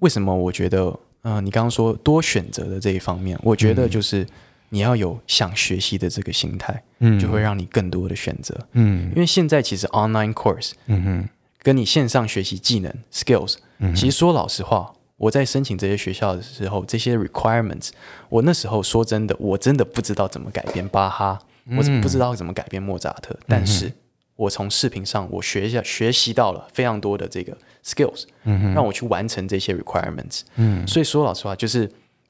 [0.00, 4.26] 为什么我觉得，嗯、你刚刚说多选择的这一方面，我觉得就是
[4.68, 11.28] 你要有想学习的这个心态，嗯，就会让你更多的选择，嗯，因为现在其实 online course，嗯哼，
[11.62, 13.56] 跟你线上学习技能 skills，、
[13.94, 14.92] 其实说老实话。
[15.22, 17.90] 我在申请这些学校的时候，这些 requirements，
[18.28, 21.38] 我那时候说真的，我真的不知道怎么改编巴哈，
[21.76, 23.92] 我不知道怎么改编莫扎特，但是
[24.34, 28.24] 我从视频上我学一下学习到了非常多的这个 skills，、
[28.74, 30.40] 让我去完成这些 requirements。
[30.56, 31.88] 嗯，所以说老实话，就是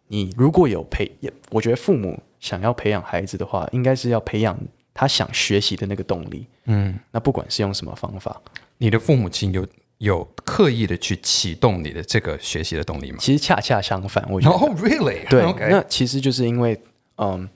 [0.09, 4.55] 你如果有培，也我觉得父母想要培养孩子的话，应该是要培养
[4.93, 6.47] 他想学习的那个动力。
[6.67, 8.39] 嗯，那不管是用什么方法，
[8.77, 9.67] 你的父母亲有
[10.03, 13.19] 有刻意的去启动你的这个学习的动力吗？
[13.21, 14.55] 其实恰恰相反，我觉得。
[14.59, 15.29] Oh, really?
[15.29, 16.77] 对.那其实就是因为，
[17.19, 17.49] 嗯，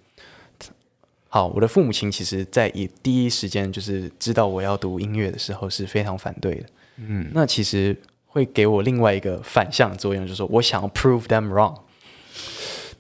[1.29, 6.67] 好，我的父母亲其实在以第一时间就是知道我要读音乐的时候是非常反对的。
[6.99, 11.75] 嗯，那其实会给我另外一个反向作用，就是说我想要 prove them wrong。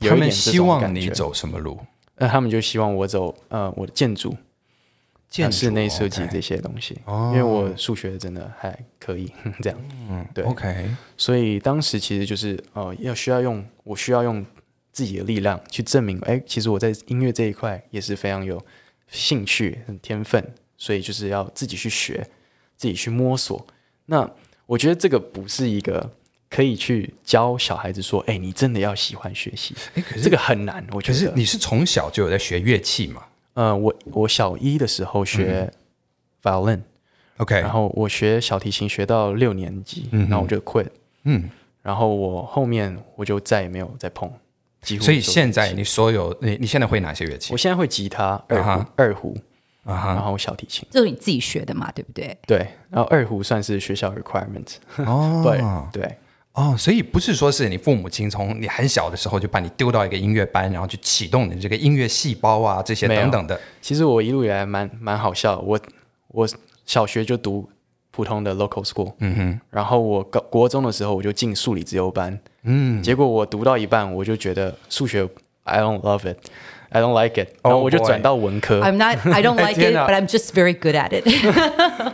[0.01, 1.79] 他们希望你走什么路？
[2.17, 4.37] 那他们就希望我走呃我的建筑、
[5.29, 9.79] 建筑室内设计这些东西，因为我数学真的还可以， 这样。
[10.09, 10.45] 嗯，对。
[10.45, 14.45] OK，所以当时其实就是呃，要需要用我需要用
[14.93, 18.65] 自己的力量去证明，哎，其实我在音乐这一块也是非常有
[19.09, 20.43] 兴趣、很天分，
[20.79, 22.27] 所以就是要自己去学，
[22.77, 23.67] 自己去摸索。
[24.07, 24.31] 那
[24.65, 26.11] 我觉得这个不是一个
[26.49, 30.87] 可以去教小孩子说，哎，你真的要喜欢学习，哎，可是这个很难。
[30.93, 33.23] 我觉得，可是你是从小就有在学乐器嘛
[33.57, 35.73] 呃，我我小一的时候学
[36.43, 36.81] violin，、
[37.39, 40.89] ？OK，然后我学小提琴学到六年级，然后我就 quit，
[41.25, 41.49] 嗯，
[41.83, 44.31] 然后我后面我就再也没有再碰，
[44.83, 47.55] 几乎所以现在你所有你你现在会哪些乐器？
[47.55, 47.57] 我？
[47.57, 49.35] 现在会吉他、二胡、啊哈二胡，
[49.85, 52.37] 然后小提琴，这是你自己学的嘛，对不对？
[52.47, 52.59] 对，
[52.91, 54.77] 然后二胡算是学校 requirement。
[55.07, 55.89] 哦。
[55.93, 56.17] 对对，
[56.57, 63.61] 哦，所以不是说是你父母亲从你很小的时候就把你丢到一个音乐班，然后去启动你这个音乐细胞啊这些等等的。
[63.83, 65.79] 其实我一路以来蛮蛮好笑，我
[66.29, 66.49] 我
[66.87, 67.69] 小学就读
[68.11, 75.29] 普通的 local school，嗯哼，然后我高国中的时候我就进数理自由班，嗯，结果我读到一半我就觉得数学
[75.65, 76.39] I don't love it。
[76.97, 78.81] I don't like it，然后我就转到文科。
[78.81, 81.25] I'm not, I don't like 天 it, 哪 but I'm just very good at it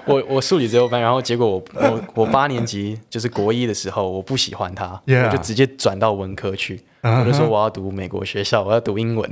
[0.06, 6.80] 我我数理只有班，然后结果我我我八年级就是国一的时候，我不喜欢它 Yeah 我就直接转到文科去。
[7.02, 9.28] 我就说我要读美国学校，我要读英文。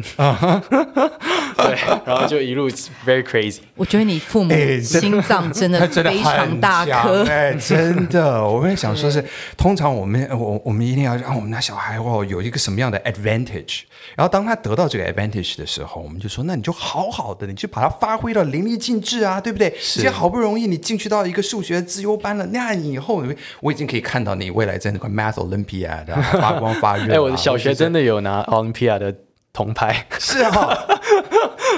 [1.57, 2.69] 对，然后就一路
[3.07, 3.59] very crazy。
[3.77, 4.53] 我觉得你父母
[4.83, 7.23] 心脏真的真的非常大颗。
[7.25, 9.23] 哎，真的， 我会想说是，
[9.57, 13.83] 通常我们我我们一定要让我们家小孩哦有一个什么样的 advantage，
[14.17, 19.73] 然后当他得到这个 advantage 的时候，我们就说，那你就好好的，你就把它发挥到淋漓尽致啊，对不对？
[19.79, 27.09] 是好不容易你进去到一个数学自由班了，那你以后你我已经可以看到你未来在那个 math Olympiad 啊发光发热、啊。
[27.15, 29.15] 哎、我的小学真的的有拿 Olympia 的
[29.53, 30.07] 铜牌。
[30.19, 30.79] 是啊，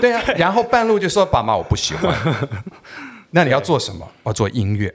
[0.01, 2.15] 对啊，然后半路就说爸妈我不喜欢。
[3.35, 4.07] 那你要做什么？
[4.23, 4.93] 我要做音乐。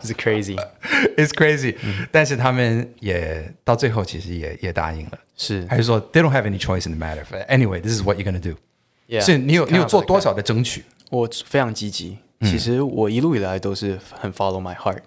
[0.00, 1.74] It's crazy，It's crazy，、
[2.12, 7.24] 但是他们也到最后其实也也答应了，是还是说 they don't have any choice in the matter.
[7.48, 8.56] Anyway, this is what you're gonna do.
[9.08, 10.84] Yeah，是你有你有做多少的争取？
[11.10, 12.18] 我非常积极。
[12.42, 14.98] 其实我一路以来都是很 follow my heart，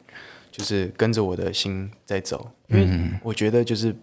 [0.52, 2.52] 就是跟着我的心在走。
[2.68, 3.96] 因为我觉得就是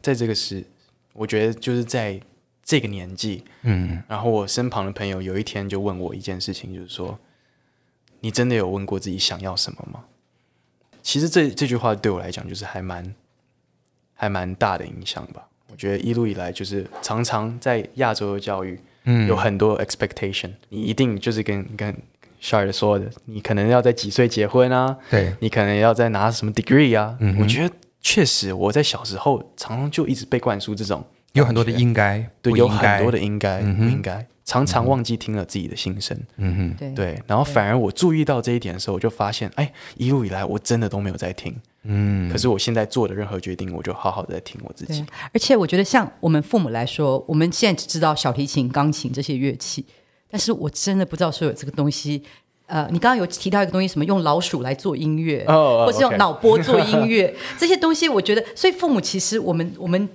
[0.00, 0.64] 在这个时，
[1.12, 2.20] 我觉得就是在
[2.62, 7.18] 这个年纪，嗯，然后我身旁的朋友有一天就问我一件事情，就是说，
[8.20, 10.04] 你真的有问过自己想要什么吗？
[11.02, 13.14] 其实这这句话对我来讲就是还蛮
[14.14, 15.46] 还蛮大的影响吧。
[15.70, 21.94] 我觉得一路以来就是常常在亚洲的教育，嗯，有很多 expectation，你一定就是跟跟
[22.44, 27.16] Shard 说的，你可能要在几岁结婚啊，对，你可能要在拿什么 degree 啊。
[27.40, 31.02] 我觉得确实我在小时候常常就一直被灌输这种，
[31.32, 36.14] 有很多的应该，对，有很多的应该、不应该，常常忘记听了自己的心声。
[36.36, 36.90] 嗯对。
[36.90, 41.56] 对，然后反而我注意到这一点的时候，我就发现，哎，一路以来我真的都没有在听。
[41.84, 45.02] 嗯，可是我现在做的任何决定，我就好好的在听我自己。，
[45.32, 49.86] 而且我觉得像我们父母来说，我们现在只知道小提琴、钢琴这些乐器，
[50.34, 52.20] 但是我真的不知道说有这个东西。
[52.66, 60.08] 呃，你刚刚有提到一个东西，什么用老鼠来做音乐，或是用脑波做音乐， 这些东西，我觉得，所以父母其实我们我们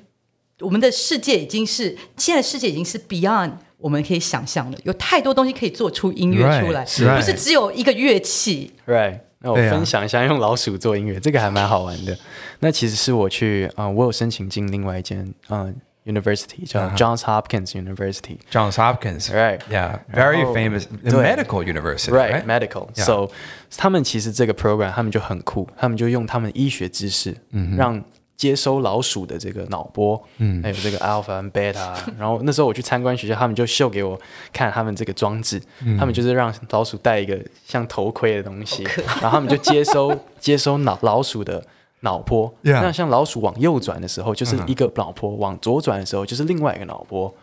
[0.60, 8.73] 我们的世界已经是现在世界已经是 beyond 我们可以想象的，有太多东西可以做出音乐出来 Right，不是只有一个乐器。
[8.86, 12.17] Right，那我分享一下用老鼠做音乐，这个还蛮好玩的。
[12.60, 15.73] 那其实是我去啊、呃我有申请进另外一间啊、呃
[16.06, 18.38] university 叫 Johns Hopkins University。
[18.52, 19.30] ，Johns Hopkins。
[19.32, 19.60] Right.
[19.70, 22.12] Yeah, very famous 对 medical university.
[22.12, 22.88] Right, medical.
[22.96, 23.30] So，
[23.78, 27.36] 他们其实这个 program 他们就很酷，他们就用他们医学知识，
[27.78, 28.04] 让
[28.36, 31.94] 接收老鼠的这个脑波，嗯，还有这个 alpha 和 beta。
[32.18, 34.20] 然后那时候我去参观学校，他们就秀给我
[34.54, 35.62] 看他们这个装置，
[35.98, 38.84] 他们就是让老鼠戴一个像头盔的东西，
[39.22, 41.64] 然后他们就接收接收脑老鼠的。
[42.02, 47.34] 脑波 Yeah 那像老鼠往右转的时候，就是一个脑波；往左转的时候，就是另外一个脑波。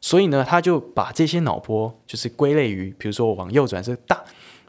[0.00, 4.22] 所以呢，他就把这些脑波就是归类于，比如说我往右转是大，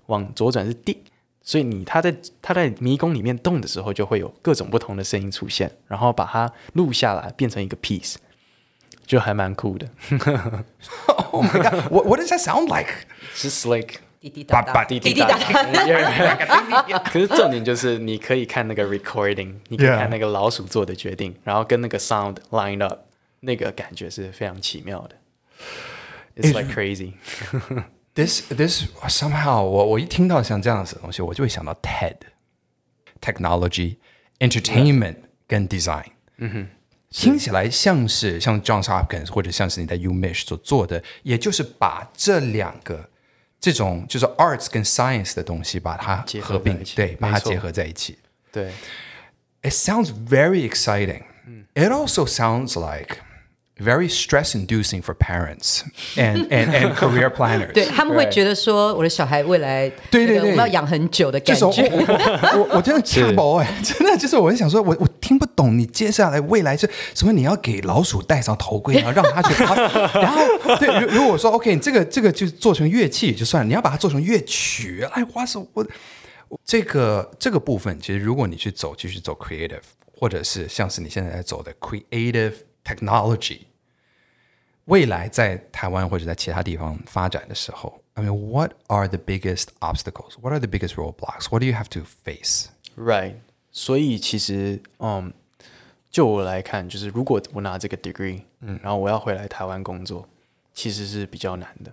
[0.08, 1.04] 往左转是地。
[1.44, 8.16] 所以你他在他在迷宫里面动的时候，就会有各种不同的声音出现，然后把它录下来变成一个 piece，
[9.06, 9.88] 就还蛮酷的。
[11.32, 12.92] Oh my god, what what does that sound like?
[13.34, 13.96] 是 slick，
[14.30, 17.00] 滴滴答答，滴滴答答。
[17.00, 23.02] 可是重点就是你可以看那个 recording，你可以看那个老鼠做的决定，然后跟那个 sound line up，
[23.42, 25.16] 那个感觉是非常奇妙的。
[26.36, 27.14] It's like crazy。
[28.16, 32.16] This this somehow 我我一听到像这样子的东西，我就会想到 TED
[33.22, 33.98] technology
[34.40, 36.06] entertainment 跟 design。
[36.38, 36.68] 嗯哼，
[37.10, 43.10] 听起来像是像 Johns Hopkins 或者像是你在 UMich 所做的，也就是把这两个
[43.61, 48.19] 这种就是 arts 跟 science 的东西把它结合合并在一，起对，把它没错结合在一起。
[48.51, 48.73] 对，
[49.63, 51.25] It sounds very exciting.
[51.75, 53.19] It also sounds like
[53.78, 55.84] very stress-inducing for parents
[56.16, 57.72] and and and career planners.
[57.76, 61.90] 对他们会觉得说，我的小孩未来对对对我们要养很久的感就是我觉。
[61.92, 67.34] 我我我真的听不懂哎， 真的就是我在想说，我我听不懂你接下来未来是什么？
[67.34, 69.76] 你要给老鼠戴上头盔，然后让它去爬，
[70.22, 70.42] 然后
[70.80, 75.86] 对，如如果说 OK，这个这个就做成乐器也就算了，你要把它做成乐曲，哎，哇塞，我
[76.48, 79.82] 我这个这个部分，其实如果你去走，继续走 creative，
[80.18, 82.54] 或者是像是你现在在走的 creative
[82.85, 83.61] technology。
[84.87, 90.35] 未来在台湾或者在其他地方发展的时候，I mean, what are the biggest obstacles?
[90.41, 91.49] What are the biggest roadblocks?
[91.51, 92.67] What do you have to face?
[92.97, 93.35] Right，
[93.71, 95.33] 所以其实，嗯，
[96.11, 100.29] 就我来看，就是如果我拿这个 degree，嗯，然后我要回来台湾工作，
[100.75, 101.93] 其实是比较难的。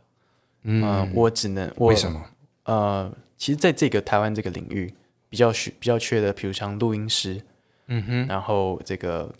[0.63, 2.25] 嗯，我只能我为什么？
[2.63, 4.91] 呃，其实在这个台湾这个领域，
[5.29, 7.39] 比较缺比较缺的，比如像录音师，
[7.85, 9.31] 嗯哼，然后这个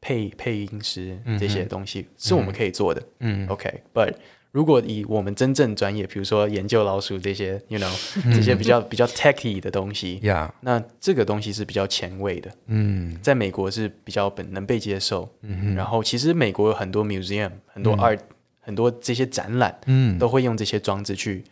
[0.00, 4.14] 配配音师这些东西是我们可以做的，嗯，OK，but
[4.52, 18.18] 如果以我们真正专业，比如说研究老鼠这些，you know，这些比较比较 techy 的东西，Yeah，那这个东西是比较前卫的，嗯，在美国是比较本能被接受，嗯然后其实美国有很多 museum，很多 art，、
[18.58, 21.44] 很多这些展览，嗯，都会用这些装置去，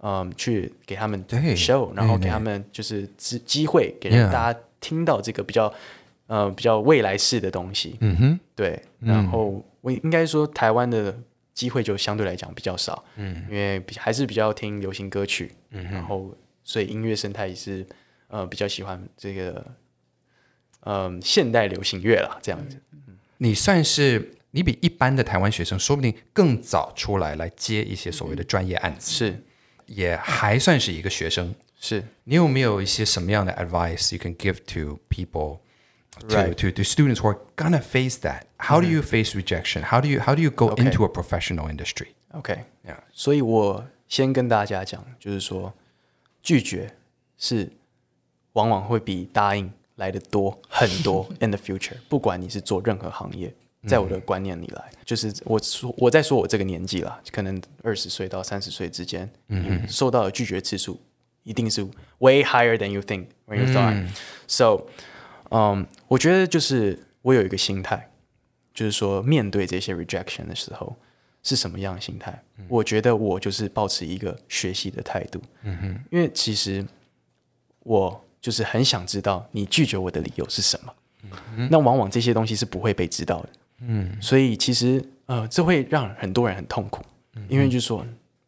[0.00, 1.24] 嗯，去给他们
[1.56, 5.72] show，然后给他们就是机机会给人大家听到这个比较，
[6.32, 11.14] 呃，比较未来式的东西，嗯哼，对，然后我应该说台湾的
[11.52, 17.86] 机会就相对来讲比较少，嗯，因为还是比较听流行歌曲，嗯，然后所以音乐生态也是
[18.28, 19.62] 呃比较喜欢这个
[20.84, 22.80] 嗯、现代流行乐了，这样子。
[23.36, 29.44] 你算是你比一般的台湾学生，说不定更早出来来接一些所谓的专业案子，是。
[29.86, 31.54] 也还算是一个学生。
[31.78, 32.02] 是。
[32.24, 35.58] 你有没有一些什么样的 advice you can give to people
[36.27, 36.53] to Right.
[36.55, 38.43] to to students who are gonna face that?
[38.57, 39.83] How do you face rejection?
[39.83, 40.83] How do you how do you go Okay.
[40.85, 42.07] into a professional industry?
[42.33, 42.97] OK， Yeah.
[43.13, 45.73] 所以我先跟大家讲，就是说
[46.41, 46.93] 拒绝
[47.37, 47.71] 是
[48.53, 51.27] 往往会比答应来的多很多。
[51.39, 53.53] In the future，不管你是做任何行业，
[53.87, 60.99] 在我的观念里来，就是我说我在说我这个年纪啦，可能二十岁到三十岁之间，嗯，受到的拒绝次数
[61.43, 61.81] 一定是
[62.19, 64.87] way higher than you think when you thought、So，
[65.52, 68.10] 嗯，我觉得就是我有一个心态，
[68.74, 70.96] 就是说面对这些 rejection 的时候
[71.42, 72.42] 是什么样的心态？
[72.68, 75.42] 我觉得我就是保持一个学习的态度。
[75.62, 76.84] 嗯哼，因为其实
[77.80, 80.94] 我就是很想知道你拒绝我的理由是什么。
[81.70, 83.48] 那往往这些东西是不会被知道的。
[83.80, 87.04] 嗯，所以其实呃，这会让很多人很痛苦，
[87.48, 88.04] 因为就是说，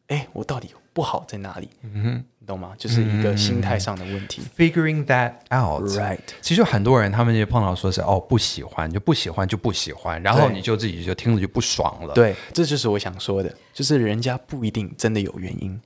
[0.08, 1.68] 哎，我到底不好在哪里？
[1.82, 2.74] 嗯哼，你懂吗？
[2.76, 4.42] 就是一个心态上的问题。
[4.54, 5.88] Figuring that out.
[5.96, 6.18] Right.
[6.42, 12.12] 其实很多人他们就碰到说是哦不喜欢就不喜欢就不喜欢，然后你就自己就听了就不爽了。
[12.12, 15.80] 对，这就是我想说的，就是人家不一定真的有原因，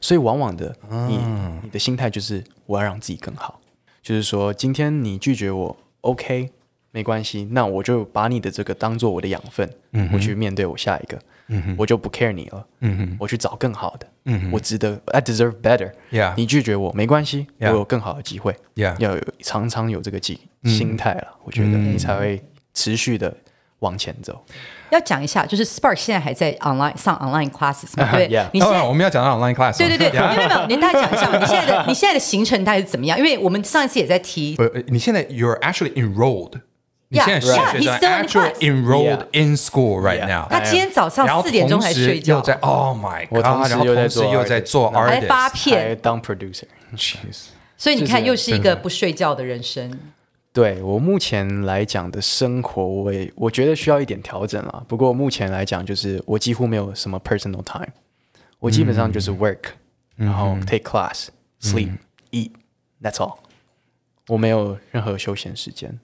[0.00, 0.74] 所以往往的
[1.06, 1.20] 你、
[1.62, 3.60] 你的心态就是我要让自己更好，
[4.02, 6.50] 就是说今天你拒绝我，OK，
[6.92, 9.68] 没关系，那我就把你的这个当做我的养分，
[10.12, 11.18] 我去面对我下一个，
[11.76, 12.66] 我就不 care 你了，
[13.18, 14.06] 我去找更好的，
[14.50, 22.42] 我值得，I deserve better，Yeah 你拒绝我没关系 Yeah 我有更好的机会 Yeah 要有常常有这个心心态了，我觉得你才会
[22.74, 23.34] 持续的
[23.80, 24.44] 往前走。
[24.90, 28.10] 要讲一下，就是 Spark 现在还在 online 上 online classes 嘛？
[28.16, 29.76] 对 Yeah 你现在哦，我们要讲到 online class 吗。
[29.78, 31.38] 对对对，没有没有没有，您大概讲一下？
[31.38, 33.16] 你现在的你现在的行程大概是怎么样？
[33.16, 34.56] 因为我们上一次也在提，
[34.88, 36.54] 你现在 you're actually enrolled，
[37.18, 38.58] 现在是 yeah, 学 he's 生 still in actually class.
[38.60, 39.42] enrolled Yeah.
[39.42, 40.42] in school right Yeah.
[40.42, 40.48] now。
[40.48, 46.64] 他今天早上四点钟才睡觉又，在 Oh my God，时然后又在做同时又在 artist 做还 artist，发还片，当 producer。
[47.76, 49.98] 所以你看，就是又是一个不睡觉的人生。
[50.52, 54.82] 对我目前来讲的生活，我也我觉得需要一点调整啦。
[54.88, 57.86] 不过目前来讲，就是我几乎没有什么 personal time，
[58.58, 59.58] 我基本上就是 work，、
[60.16, 61.28] 然后 take class、
[61.60, 61.92] sleep、
[62.32, 62.50] eat。
[63.00, 63.36] That's all。
[64.26, 65.98] 我没有任何休闲时间，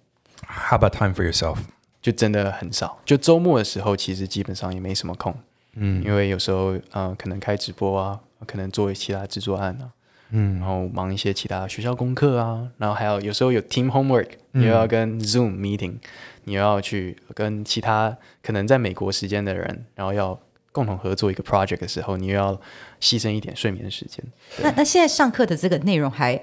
[0.46, 1.58] How about time for yourself？
[2.00, 3.00] 就真的很少。
[3.04, 5.34] 就周末的时候，其实基本上也没什么空。
[5.74, 9.90] 嗯，因为有时候呃，可能开直播啊，可能做其他制作案啊，
[10.30, 15.96] 嗯，然后忙一些其他学校功课啊，然后还有有时候有 team homework，你又要跟 Zoom meeting，
[16.44, 20.40] 你又要去跟其他可能在美国时间的人，然后要
[20.72, 22.54] 共同合作一个 project 的时候，你又要
[23.00, 24.24] 牺牲一点睡眠时间。
[24.62, 26.40] 那那现在上课的这个内容还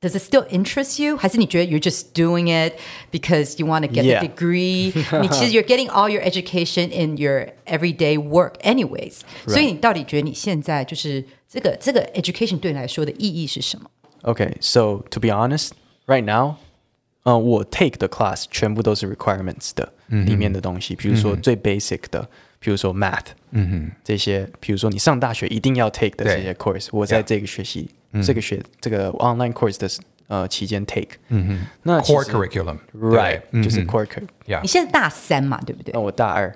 [0.00, 1.16] Does it still interest you？
[1.16, 2.74] 还是你觉得 you're just doing it
[3.10, 4.20] because you want to get Yeah.
[4.20, 4.92] the degree？
[5.20, 9.20] 你其实 you're getting all your education in your everyday work anyways。
[9.46, 13.90] 所以你到底觉得你现在就是这个这个 education 对你来说的意义是什么？
[14.22, 15.70] Okay, so to be honest,
[16.06, 16.56] right now,
[17.22, 22.28] 呃，我 take 的 class 全部都是 requirements 的、里面的东西，比如说最 basic 的，
[22.60, 27.88] 比如说 math，嗯哼，这些，比如说你上大学一定要 take 的对这些 course，我在这个学习、
[28.23, 29.89] 这个学这个 online course 的
[30.27, 35.99] 呃期间 take，嗯哼，那 Core curriculum，right 就是 core cur，Yeah 你现在大三嘛，对不对那？
[35.99, 36.53] 我大二，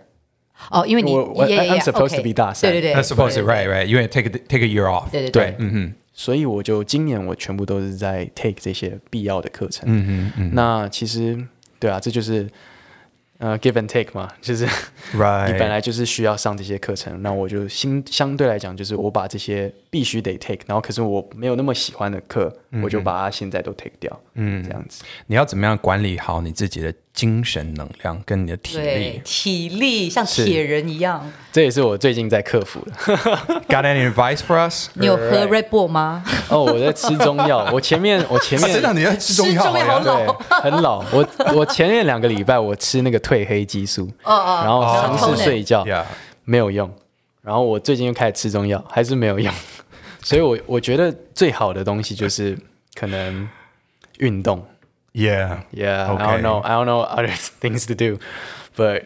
[0.72, 4.86] 哦，因为你 I'm supposed to be 大三对对对 That's supposed to right right，因为 take take a year
[4.86, 5.12] off。
[5.12, 9.84] 对对对，嗯哼，所以我就今年我全部都是在 take 这些必要的课程。
[9.88, 11.38] 嗯哼，那其实
[11.80, 12.50] 对啊，这就是
[13.38, 14.66] 呃，give and take 嘛，就是
[15.14, 25.04] Right 你本来就是需要上这些课程，那我就相相对来讲，就是我把这些必须得 take，然后可是我没有那么喜欢的课，我就把它现在都 take 掉，嗯，这样子。
[25.28, 31.26] 你要怎么样管理好你自己的精神能量跟你的体对力，体力像铁人一样。
[31.52, 32.92] 这也是我最近在克服的。
[33.70, 34.90] Got any advice for us？
[34.96, 36.26] 你有喝 Red Bull 吗？
[36.50, 40.00] 哦，我在吃中药， 我前面我前面真的你在吃中药吃中药好？
[40.00, 41.06] 老对，很老。
[41.14, 45.86] 我我前面两个礼拜我吃那个褪黑激素，然后尝试睡觉，
[46.44, 46.94] 没有用。
[47.42, 49.54] 然后我最近又开始吃中药，还是没有用。
[50.22, 52.58] 所以我我觉得最好的东西就是
[52.94, 53.48] 可能
[54.18, 54.62] 运动。
[55.16, 56.24] Yeah，Yeah, I Okay.
[56.24, 56.60] don't know.
[56.60, 58.20] I don't know other things to do,
[58.76, 59.04] but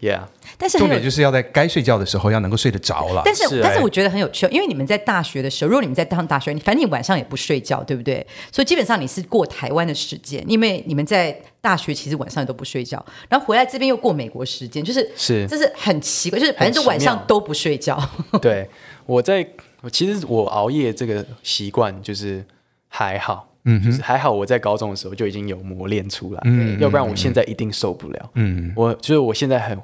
[0.00, 0.24] yeah.
[0.58, 3.22] 但是重点就是要在该睡觉的时候要能够睡得着了。
[3.24, 8.26] 但是是哎但是我觉得很有趣，因为你们在大学的时候，如果你们在上大学，你反正你晚上也不睡觉，对不对？
[8.52, 17.98] 所以基本上你是过台湾的时间，因为你们在大学其实晚上也都不睡觉，然后回来这边又过美国时间，就是是这是很奇怪，就是反正就晚上都不睡觉。
[18.42, 18.68] 对，
[19.06, 19.46] 我在
[19.80, 22.44] 我其实我熬夜这个习惯就是
[22.88, 29.78] 还好，嗯，就是还好我在高中的时候就已经有磨练出来，嗯，要不然我现在一定受不了，嗯，我就是我现在很。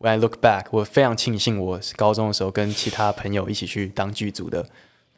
[0.00, 4.64] When I look back，我非常庆幸我高中的时候跟其他朋友一起去当剧组的，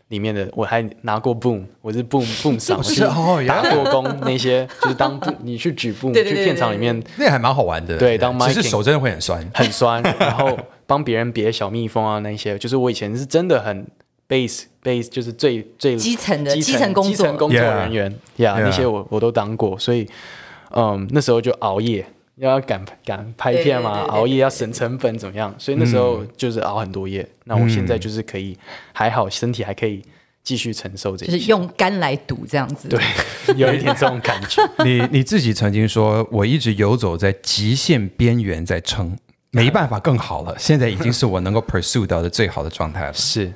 [0.08, 7.98] 里面的我还拿过 boom，我是 boom boom 上，我是哦打过工那些， 就是当你去举 boom 去片场里面那还蛮好玩的。
[7.98, 9.46] 对当只是手真的会很酸。
[9.52, 13.86] 很酸，然后帮别人别小蜜蜂啊那些，就是我以前是真的很
[14.30, 20.08] base base，就是最最基层的基基层工作基层工作 Yeah 人员呀 Yeah 那些我我都当过，所以
[20.70, 22.06] 嗯那时候就熬夜。
[22.36, 25.54] 要赶赶拍片嘛，对对对对熬夜要省成本，怎么样？
[25.58, 27.28] 所以那时候就是熬很多夜。
[27.44, 28.56] 那我现在就是可以，
[28.94, 30.02] 还好身体还可以
[30.42, 32.88] 继续承受这些，就是用肝来赌这样子。
[32.88, 32.98] 对，
[33.56, 34.62] 有一点这种感觉。
[34.82, 39.14] 你你自己曾经说，我一直游走在极限边缘在撑，
[39.50, 40.56] 没办法更好了。
[40.58, 43.12] 现在已经是我能够 pursue 到的最好的状态了。
[43.12, 43.52] 是，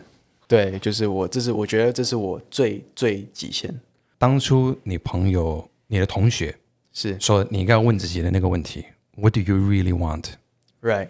[0.47, 3.75] 对，就是我，这是我觉得这是我最最极限。
[4.19, 6.57] 当初你朋友、你的同学
[6.93, 8.85] 是说你应该要问自己的那个问题
[9.17, 10.35] ：What do you really want?
[10.81, 11.09] right。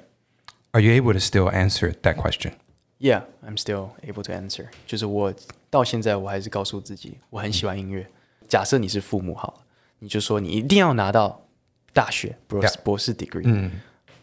[0.72, 2.52] Are you able to still answer that question?
[2.98, 4.66] Yeah, I'm still able to answer。
[4.86, 5.32] 就是我
[5.70, 8.06] 到现在我还是告诉自己，我很喜欢音乐。
[8.48, 9.64] 假设你是父母好了，
[9.98, 11.46] 你就说你一定要拿到
[11.92, 13.42] 大学博士博士 degree。
[13.44, 13.70] 嗯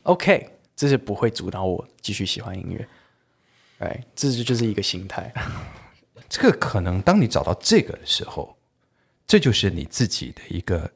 [0.03, 2.87] ，OK，这是不会阻挠我继续喜欢音乐。
[3.81, 5.31] 哎，这就就是一个心态。
[6.29, 8.55] 这个可能当你找到这个的时候，
[9.27, 10.89] 这就是你自己的一个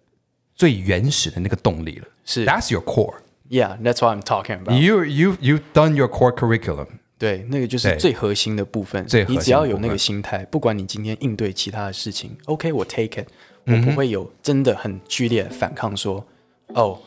[0.55, 2.07] 最原始的那个动力了。
[2.23, 3.15] 是，That's your core.
[3.49, 4.79] Yeah, that's what I'm talking about。
[4.79, 6.87] You you you've done your core curriculum.
[7.17, 9.05] 对，那个就是最核心的部分。
[9.07, 13.27] 最核心你只要有那个心态，不管你今天应对其他的事情，OK，我 take it，
[13.65, 16.25] 我嗯不会有真的很剧烈的反抗说，
[16.67, 16.99] 哦，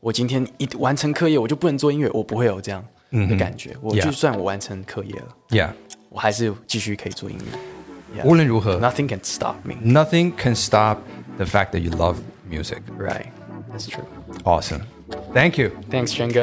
[0.00, 3.76] 我今天一完成课业我就不能做音乐，我不会有这样的感觉。
[3.80, 5.70] 我就算我完成课业了，Yeah.
[6.08, 7.58] 我还是继续可以做音乐。
[8.20, 9.74] Yeah 无论如何 Nothing can stop me.
[9.84, 10.98] Nothing can stop
[11.36, 12.16] the fact that you love
[12.48, 12.78] music.
[12.98, 13.26] Right,
[13.70, 14.04] that's true.
[14.44, 14.82] Awesome.
[15.34, 15.70] Thank you.
[15.90, 16.42] Thanks, 轩哥。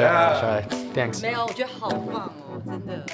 [0.94, 1.22] Thanks.
[1.22, 3.04] 没有，我觉得好棒哦，真的。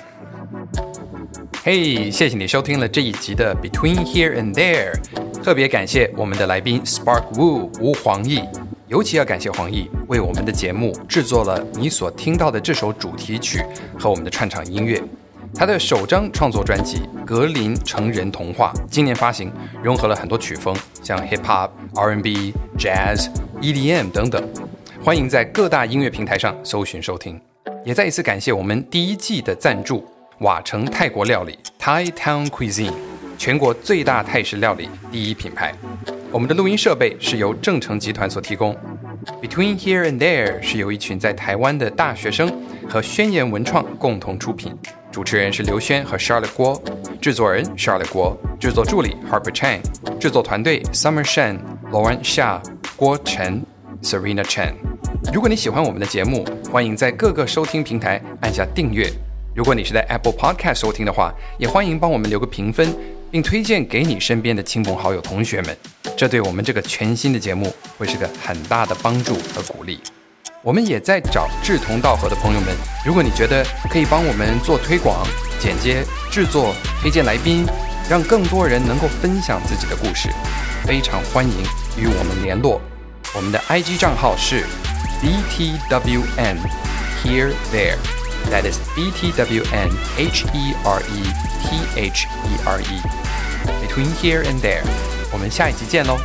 [1.64, 4.94] 嘿谢谢你收听了这一集的 Between Here and There，
[5.42, 8.46] 特别感谢我们的来宾 Spark Wu 吴黄奕，
[8.92, 13.64] 尤其要感谢黄奕为我们的节目制作了你所听到的这首主题曲
[13.98, 15.02] 和我们的串场音乐。
[15.54, 19.50] 他的首张创作专辑《格林成人童话》今年发行，
[19.82, 23.30] 融合了很多曲风，像 Hip Hop、R&B、Jazz、
[23.62, 24.46] EDM 等等。
[25.02, 27.40] 欢迎在各大音乐平台上搜寻收听。
[27.86, 30.06] 也再一次感谢我们第一季的赞助
[30.40, 32.92] 瓦城泰国料理 Thai Town Cuisine，
[33.38, 35.74] 全国最大泰式料理第一品牌。
[36.32, 38.74] 我们的录音设备是由正成集团所提供。
[39.42, 42.50] Between Here and There 是由一群在台湾的大学生
[42.88, 44.74] 和宣言文创共同出品，
[45.10, 46.82] 主持人是刘轩和 Charlotte 郭，
[47.20, 49.80] 制作人 Charlotte 郭，制作助理 Harper Chang，
[50.18, 51.58] 制作团队 Summer Shen、
[51.90, 52.62] Lauren Xia、
[52.96, 53.62] 郭晨、
[54.02, 54.72] Serena Chen。
[55.34, 59.06] 如果你喜欢我们的节目，欢迎在各个收听平台按下订阅。
[59.54, 62.88] 如果你是在 Apple Podcast 收听的话，也欢迎帮我们留个评分，
[63.32, 65.74] 并推荐给你身边的亲朋好友、同学们。
[66.14, 69.98] 这对我们这个全新的节目会是个很大的帮助和鼓励。
[70.62, 72.68] 我们也在找志同道合的朋友们。
[73.06, 75.26] 如果你觉得可以帮我们做推广、
[75.58, 77.64] 剪接、制作、推荐来宾，
[78.06, 80.28] 让更多人能够分享自己的故事，
[80.84, 81.54] 非常欢迎
[81.96, 82.82] 与我们联络。
[83.34, 84.66] 我们的 IG 账号是
[85.22, 86.58] btwn
[87.24, 87.96] here there。
[88.49, 91.23] That is btwn h e r e
[91.63, 93.01] t h e r e
[93.85, 94.83] between here and there。
[95.31, 96.17] 我们下一集见喽，